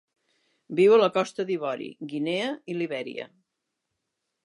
[0.79, 3.33] Viu a la Costa d'Ivori, Guinea i Libèria.